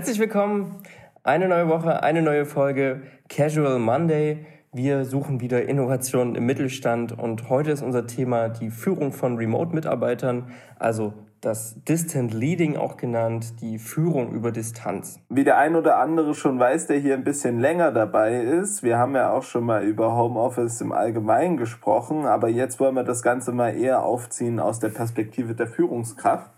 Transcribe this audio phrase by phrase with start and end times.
[0.00, 0.76] Herzlich willkommen.
[1.24, 4.46] Eine neue Woche, eine neue Folge Casual Monday.
[4.72, 10.52] Wir suchen wieder Innovationen im Mittelstand und heute ist unser Thema die Führung von Remote-Mitarbeitern,
[10.78, 11.12] also
[11.42, 15.20] das Distant Leading auch genannt, die Führung über Distanz.
[15.28, 18.96] Wie der ein oder andere schon weiß, der hier ein bisschen länger dabei ist, wir
[18.96, 23.22] haben ja auch schon mal über Homeoffice im Allgemeinen gesprochen, aber jetzt wollen wir das
[23.22, 26.50] Ganze mal eher aufziehen aus der Perspektive der Führungskraft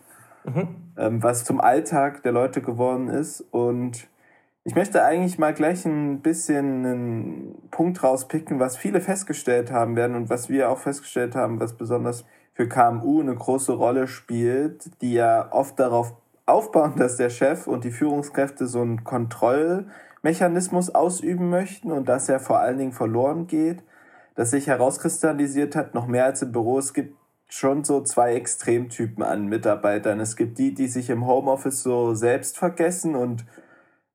[0.45, 0.69] mhm.
[0.97, 3.41] ähm, was zum Alltag der Leute geworden ist.
[3.51, 4.09] Und
[4.65, 10.15] ich möchte eigentlich mal gleich ein bisschen einen Punkt rauspicken, was viele festgestellt haben werden
[10.17, 12.25] und was wir auch festgestellt haben, was besonders
[12.55, 16.15] für KMU eine große Rolle spielt, die ja oft darauf
[16.47, 22.41] aufbauen, dass der Chef und die Führungskräfte so einen Kontrollmechanismus ausüben möchten und dass er
[22.41, 23.83] vor allen Dingen verloren geht,
[24.34, 26.79] dass sich herauskristallisiert hat, noch mehr als im Büro.
[26.79, 27.17] Es gibt
[27.53, 30.20] schon so zwei Extremtypen an Mitarbeitern.
[30.20, 33.44] Es gibt die, die sich im Homeoffice so selbst vergessen und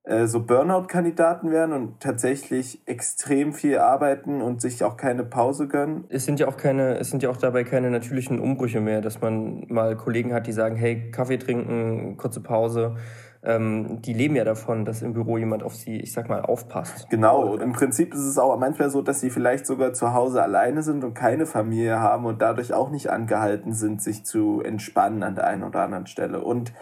[0.05, 6.05] äh, so Burnout-Kandidaten werden und tatsächlich extrem viel arbeiten und sich auch keine Pause gönnen.
[6.09, 9.21] Es sind ja auch keine, es sind ja auch dabei keine natürlichen Umbrüche mehr, dass
[9.21, 12.95] man mal Kollegen hat, die sagen, hey, Kaffee trinken, kurze Pause
[13.43, 17.09] ähm, die leben ja davon, dass im Büro jemand auf sie, ich sag mal, aufpasst.
[17.09, 20.41] Genau, und im Prinzip ist es auch manchmal so, dass sie vielleicht sogar zu Hause
[20.41, 25.23] alleine sind und keine Familie haben und dadurch auch nicht angehalten sind, sich zu entspannen
[25.23, 26.43] an der einen oder anderen Stelle.
[26.43, 26.73] Und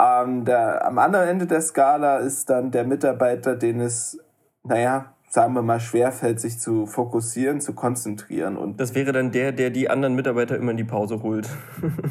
[0.00, 4.18] ähm, der, am anderen Ende der Skala ist dann der Mitarbeiter, den es,
[4.64, 8.58] naja, sagen wir mal, schwerfällt, sich zu fokussieren, zu konzentrieren.
[8.58, 11.48] Und das wäre dann der, der die anderen Mitarbeiter immer in die Pause holt.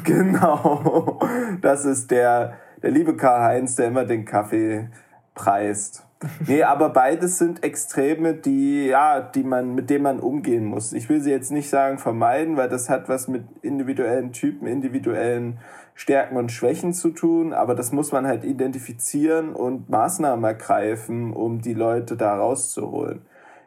[0.04, 1.20] genau.
[1.60, 4.88] Das ist der, der liebe Karl-Heinz, der immer den Kaffee
[5.34, 6.06] preist.
[6.46, 10.92] Nee, aber beides sind Extreme, die, ja, die man, mit denen man umgehen muss.
[10.92, 15.58] Ich will sie jetzt nicht sagen vermeiden, weil das hat was mit individuellen Typen, individuellen
[15.94, 21.60] Stärken und Schwächen zu tun, aber das muss man halt identifizieren und Maßnahmen ergreifen, um
[21.60, 23.22] die Leute da rauszuholen.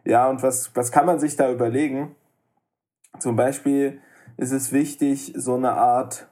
[0.06, 2.16] Ja, und was, was kann man sich da überlegen?
[3.20, 4.00] Zum Beispiel
[4.38, 6.28] ist es wichtig, so eine Art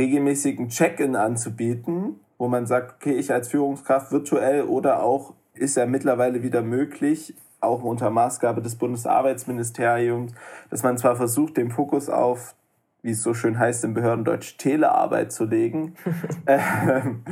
[0.00, 5.86] regelmäßigen Check-in anzubieten, wo man sagt, okay, ich als Führungskraft virtuell oder auch ist ja
[5.86, 10.32] mittlerweile wieder möglich, auch unter Maßgabe des Bundesarbeitsministeriums,
[10.70, 12.54] dass man zwar versucht, den Fokus auf,
[13.02, 15.94] wie es so schön heißt im Behördendeutsch, Telearbeit zu legen,
[16.46, 17.24] ähm,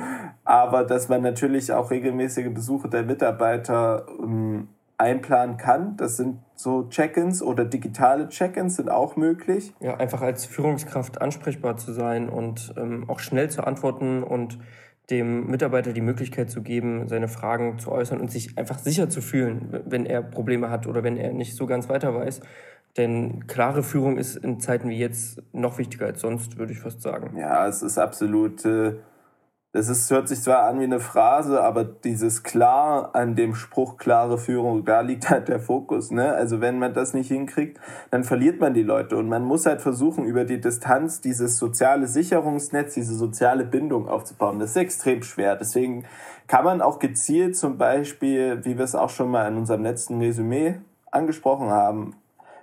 [0.45, 5.97] aber dass man natürlich auch regelmäßige Besuche der Mitarbeiter ähm, einplanen kann.
[5.97, 9.75] Das sind so Check-ins oder digitale Check-ins sind auch möglich.
[9.81, 14.59] Ja, einfach als Führungskraft ansprechbar zu sein und ähm, auch schnell zu antworten und
[15.11, 19.21] dem Mitarbeiter die Möglichkeit zu geben, seine Fragen zu äußern und sich einfach sicher zu
[19.21, 22.41] fühlen, wenn er Probleme hat oder wenn er nicht so ganz weiter weiß.
[22.97, 27.03] Denn klare Führung ist in Zeiten wie jetzt noch wichtiger als sonst, würde ich fast
[27.03, 27.37] sagen.
[27.37, 28.95] Ja, es ist absolut äh,
[29.77, 33.99] das ist, hört sich zwar an wie eine Phrase, aber dieses klar an dem Spruch
[33.99, 36.11] klare Führung, da liegt halt der Fokus.
[36.11, 36.33] Ne?
[36.33, 37.79] Also wenn man das nicht hinkriegt,
[38.11, 39.19] dann verliert man die Leute.
[39.19, 44.61] Und man muss halt versuchen, über die Distanz dieses soziale Sicherungsnetz, diese soziale Bindung aufzubauen.
[44.61, 45.57] Das ist extrem schwer.
[45.57, 46.07] Deswegen
[46.47, 50.19] kann man auch gezielt zum Beispiel, wie wir es auch schon mal in unserem letzten
[50.21, 50.77] Resümee
[51.11, 52.15] angesprochen haben,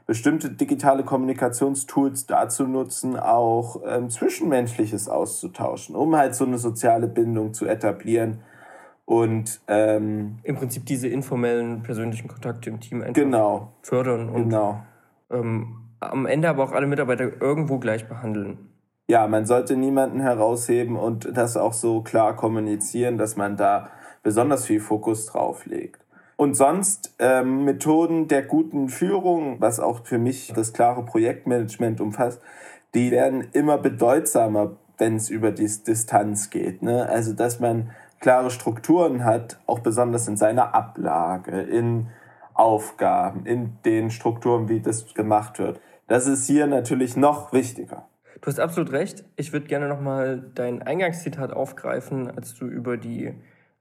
[0.06, 7.54] bestimmte digitale Kommunikationstools dazu nutzen, auch ähm, Zwischenmenschliches auszutauschen, um halt so eine soziale Bindung
[7.54, 8.40] zu etablieren.
[9.06, 13.74] Und ähm, im Prinzip diese informellen persönlichen Kontakte im Team einfach genau.
[13.82, 14.82] fördern und genau.
[15.30, 18.58] ähm, am Ende aber auch alle Mitarbeiter irgendwo gleich behandeln.
[19.08, 23.90] Ja, man sollte niemanden herausheben und das auch so klar kommunizieren, dass man da
[24.22, 26.03] besonders viel Fokus drauf legt.
[26.36, 32.42] Und sonst ähm, Methoden der guten Führung, was auch für mich das klare Projektmanagement umfasst,
[32.94, 36.82] die werden immer bedeutsamer, wenn es über die Distanz geht.
[36.82, 37.08] Ne?
[37.08, 42.08] Also dass man klare Strukturen hat, auch besonders in seiner Ablage, in
[42.54, 45.82] Aufgaben, in den Strukturen, wie das gemacht wird.
[46.08, 48.08] Das ist hier natürlich noch wichtiger.
[48.42, 49.24] Du hast absolut recht.
[49.36, 53.34] Ich würde gerne nochmal dein Eingangszitat aufgreifen, als du über die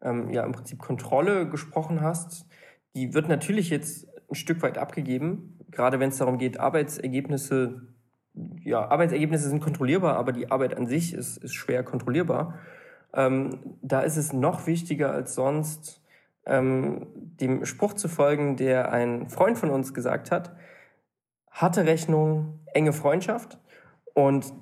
[0.03, 2.47] ähm, ja im Prinzip Kontrolle gesprochen hast,
[2.95, 7.83] die wird natürlich jetzt ein Stück weit abgegeben, gerade wenn es darum geht, Arbeitsergebnisse,
[8.63, 12.59] ja, Arbeitsergebnisse sind kontrollierbar, aber die Arbeit an sich ist, ist schwer kontrollierbar.
[13.15, 16.03] Ähm, da ist es noch wichtiger als sonst,
[16.47, 20.55] ähm, dem Spruch zu folgen, der ein Freund von uns gesagt hat,
[21.51, 23.59] harte Rechnung, enge Freundschaft.
[24.15, 24.53] Und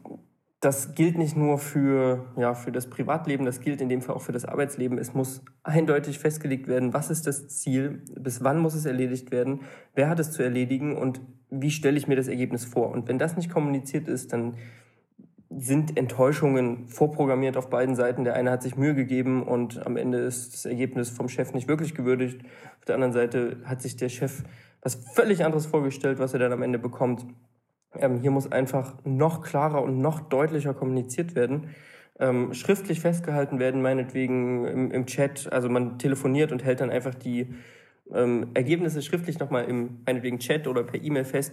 [0.61, 4.21] das gilt nicht nur für, ja, für das Privatleben, das gilt in dem Fall auch
[4.21, 4.99] für das Arbeitsleben.
[4.99, 9.62] Es muss eindeutig festgelegt werden, was ist das Ziel, bis wann muss es erledigt werden,
[9.95, 12.91] wer hat es zu erledigen und wie stelle ich mir das Ergebnis vor.
[12.91, 14.55] Und wenn das nicht kommuniziert ist, dann
[15.49, 18.25] sind Enttäuschungen vorprogrammiert auf beiden Seiten.
[18.25, 21.69] Der eine hat sich Mühe gegeben und am Ende ist das Ergebnis vom Chef nicht
[21.69, 22.43] wirklich gewürdigt.
[22.79, 24.45] Auf der anderen Seite hat sich der Chef
[24.83, 27.27] was völlig anderes vorgestellt, was er dann am Ende bekommt.
[27.99, 31.75] Ähm, hier muss einfach noch klarer und noch deutlicher kommuniziert werden.
[32.19, 35.53] Ähm, schriftlich festgehalten werden, meinetwegen im, im, Chat.
[35.53, 37.55] Also man telefoniert und hält dann einfach die
[38.13, 41.53] ähm, Ergebnisse schriftlich nochmal im meinetwegen Chat oder per E-Mail fest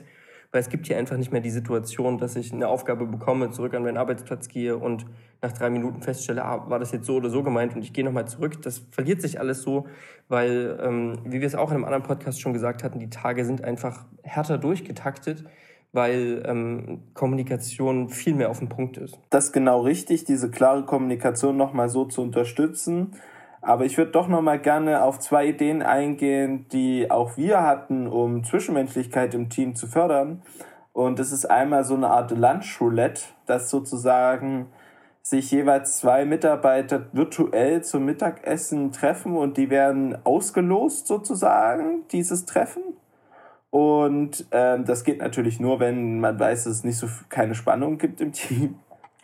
[0.51, 3.73] weil es gibt hier einfach nicht mehr die Situation, dass ich eine Aufgabe bekomme, zurück
[3.73, 5.05] an meinen Arbeitsplatz gehe und
[5.41, 8.03] nach drei Minuten feststelle, ah, war das jetzt so oder so gemeint und ich gehe
[8.03, 8.61] nochmal zurück.
[8.61, 9.87] Das verliert sich alles so,
[10.29, 13.43] weil, ähm, wie wir es auch in einem anderen Podcast schon gesagt hatten, die Tage
[13.45, 15.43] sind einfach härter durchgetaktet
[15.93, 19.19] weil ähm, Kommunikation viel mehr auf dem Punkt ist.
[19.29, 23.15] Das ist genau richtig, diese klare Kommunikation nochmal so zu unterstützen.
[23.61, 28.07] Aber ich würde doch noch mal gerne auf zwei Ideen eingehen, die auch wir hatten,
[28.07, 30.41] um Zwischenmenschlichkeit im Team zu fördern.
[30.93, 34.67] Und das ist einmal so eine Art Lunchroulette, dass sozusagen
[35.21, 42.81] sich jeweils zwei Mitarbeiter virtuell zum Mittagessen treffen und die werden ausgelost sozusagen, dieses Treffen.
[43.69, 47.97] Und ähm, das geht natürlich nur, wenn man weiß, dass es nicht so keine Spannung
[47.97, 48.79] gibt im Team.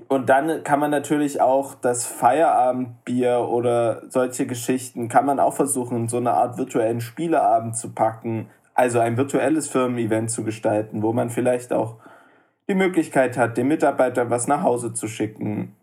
[0.08, 6.08] Und dann kann man natürlich auch das Feierabendbier oder solche Geschichten, kann man auch versuchen,
[6.08, 8.48] so eine Art virtuellen Spieleabend zu packen.
[8.74, 11.98] Also ein virtuelles Firmen-Event zu gestalten, wo man vielleicht auch
[12.68, 15.76] die Möglichkeit hat, dem Mitarbeiter was nach Hause zu schicken.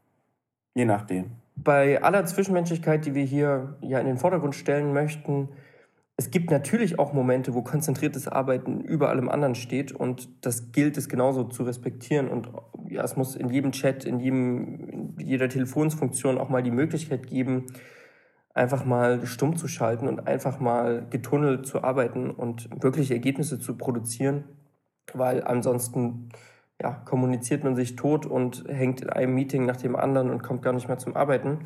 [0.74, 1.32] Je nachdem.
[1.56, 5.48] Bei aller Zwischenmenschlichkeit, die wir hier ja in den Vordergrund stellen möchten,
[6.20, 10.99] es gibt natürlich auch Momente, wo konzentriertes Arbeiten über allem anderen steht und das gilt
[10.99, 12.50] es genauso zu respektieren und
[12.90, 17.26] ja, es muss in jedem Chat, in, jedem, in jeder Telefonsfunktion auch mal die Möglichkeit
[17.26, 17.69] geben,
[18.52, 23.78] einfach mal stumm zu schalten und einfach mal getunnelt zu arbeiten und wirklich Ergebnisse zu
[23.78, 24.44] produzieren,
[25.14, 26.28] weil ansonsten
[26.82, 30.61] ja, kommuniziert man sich tot und hängt in einem Meeting nach dem anderen und kommt
[30.61, 31.61] gar nicht mehr zum Arbeiten.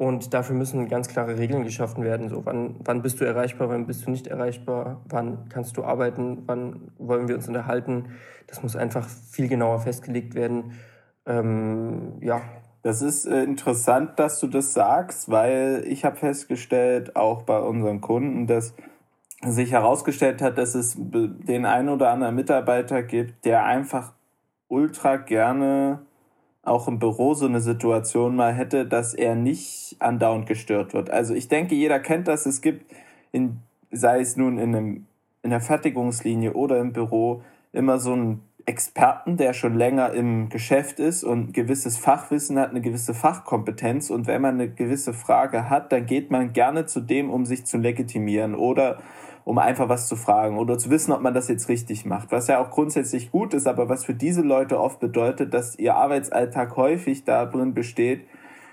[0.00, 2.30] Und dafür müssen ganz klare Regeln geschaffen werden.
[2.30, 6.44] So, wann, wann bist du erreichbar, wann bist du nicht erreichbar, wann kannst du arbeiten,
[6.46, 8.06] wann wollen wir uns unterhalten.
[8.46, 10.72] Das muss einfach viel genauer festgelegt werden.
[11.26, 12.40] Ähm, ja.
[12.82, 18.00] Das ist äh, interessant, dass du das sagst, weil ich habe festgestellt, auch bei unseren
[18.00, 18.72] Kunden, dass
[19.42, 24.14] sich herausgestellt hat, dass es den einen oder anderen Mitarbeiter gibt, der einfach
[24.66, 26.06] ultra gerne
[26.62, 31.10] auch im Büro so eine Situation mal hätte, dass er nicht andauernd gestört wird.
[31.10, 32.46] Also ich denke, jeder kennt das.
[32.46, 32.84] Es gibt,
[33.32, 33.60] in,
[33.90, 35.06] sei es nun in, einem,
[35.42, 37.42] in der Fertigungslinie oder im Büro,
[37.72, 42.82] immer so einen Experten, der schon länger im Geschäft ist und gewisses Fachwissen hat, eine
[42.82, 44.10] gewisse Fachkompetenz.
[44.10, 47.64] Und wenn man eine gewisse Frage hat, dann geht man gerne zu dem, um sich
[47.64, 48.98] zu legitimieren oder
[49.50, 52.30] um einfach was zu fragen oder zu wissen, ob man das jetzt richtig macht.
[52.30, 55.96] Was ja auch grundsätzlich gut ist, aber was für diese Leute oft bedeutet, dass ihr
[55.96, 58.28] Arbeitsalltag häufig darin besteht,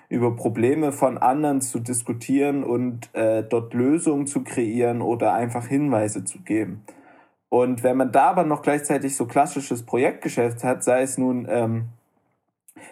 [0.08, 6.26] über Probleme von anderen zu diskutieren und äh, dort Lösungen zu kreieren oder einfach Hinweise
[6.26, 6.84] zu geben.
[7.50, 11.86] Und wenn man da aber noch gleichzeitig so klassisches Projektgeschäft hat, sei es nun ähm,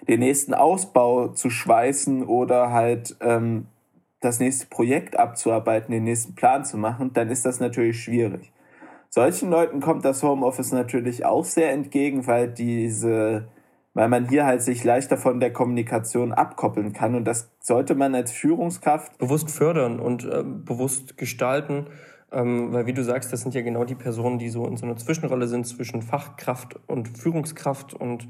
[0.08, 3.68] den nächsten Ausbau zu schweißen oder halt ähm,
[4.26, 8.52] das nächste Projekt abzuarbeiten, den nächsten Plan zu machen, dann ist das natürlich schwierig.
[9.10, 13.48] Solchen Leuten kommt das Homeoffice natürlich auch sehr entgegen, weil diese,
[13.94, 17.16] weil man hier halt sich leichter von der Kommunikation abkoppeln kann.
[17.16, 21.88] Und das sollte man als Führungskraft bewusst fördern und äh, bewusst gestalten,
[22.32, 24.86] ähm, weil wie du sagst, das sind ja genau die Personen, die so in so
[24.86, 28.28] einer Zwischenrolle sind zwischen Fachkraft und Führungskraft und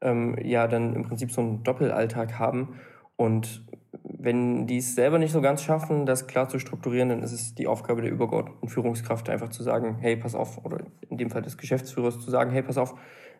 [0.00, 2.80] ähm, ja dann im Prinzip so einen Doppelalltag haben.
[3.16, 3.66] Und
[4.02, 7.54] wenn die es selber nicht so ganz schaffen, das klar zu strukturieren, dann ist es
[7.54, 11.42] die Aufgabe der übergeordneten Führungskraft, einfach zu sagen, hey, pass auf, oder in dem Fall
[11.42, 12.94] des Geschäftsführers zu sagen, hey, pass auf,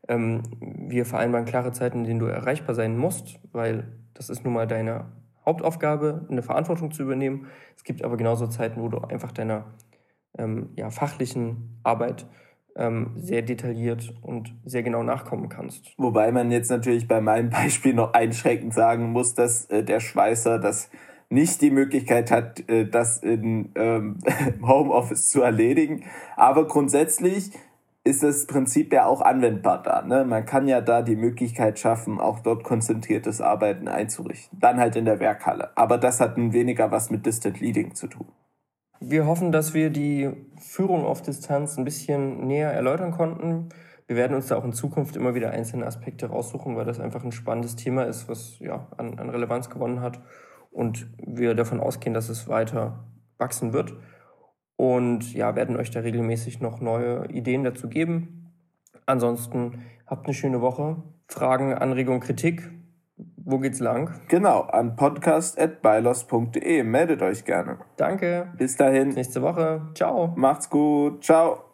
[0.09, 4.55] ähm, wir vereinbaren klare Zeiten, in denen du erreichbar sein musst, weil das ist nun
[4.55, 5.07] mal deine
[5.47, 7.47] Hauptaufgabe, eine Verantwortung zu übernehmen.
[7.77, 9.65] Es gibt aber genauso Zeiten, wo du einfach deiner
[10.39, 12.27] ähm, ja, fachlichen Arbeit
[13.17, 15.93] sehr detailliert und sehr genau nachkommen kannst.
[15.99, 20.59] Wobei man jetzt natürlich bei meinem Beispiel noch einschränkend sagen muss, dass äh, der Schweißer
[20.59, 20.91] das
[21.29, 24.19] nicht die Möglichkeit hat, äh, das in ähm,
[24.63, 26.05] Homeoffice zu erledigen.
[26.37, 27.53] Aber grundsätzlich
[28.05, 30.03] ist das Prinzip ja auch anwendbar da.
[30.03, 30.25] Ne?
[30.25, 34.59] Man kann ja da die Möglichkeit schaffen, auch dort konzentriertes Arbeiten einzurichten.
[34.61, 35.71] Dann halt in der Werkhalle.
[35.77, 38.27] Aber das hat weniger was mit Distant Leading zu tun.
[39.05, 40.31] Wir hoffen, dass wir die
[40.61, 43.71] Führung auf Distanz ein bisschen näher erläutern konnten.
[44.07, 47.25] Wir werden uns da auch in Zukunft immer wieder einzelne Aspekte raussuchen, weil das einfach
[47.25, 50.21] ein spannendes Thema ist, was ja an, an Relevanz gewonnen hat.
[50.71, 53.93] Und wir davon ausgehen, dass es weiter wachsen wird.
[54.77, 58.53] Und ja, werden euch da regelmäßig noch neue Ideen dazu geben.
[59.05, 61.03] Ansonsten habt eine schöne Woche.
[61.27, 62.71] Fragen, Anregungen, Kritik
[63.45, 64.11] Wo geht's lang?
[64.29, 66.83] Genau, an podcast.bylos.de.
[66.85, 67.79] Meldet euch gerne.
[67.97, 68.53] Danke.
[68.57, 69.11] Bis dahin.
[69.11, 69.83] Nächste Woche.
[69.95, 70.33] Ciao.
[70.37, 71.25] Macht's gut.
[71.25, 71.72] Ciao.